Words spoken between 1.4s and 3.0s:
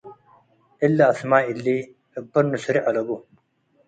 እሊ እብ በኑ ስሬዕ